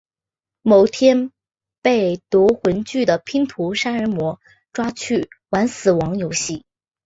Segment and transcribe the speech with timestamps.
[0.63, 1.29] 某天
[1.83, 4.41] 被夺魂锯的拼图杀人魔
[4.73, 6.65] 抓去玩死亡游戏。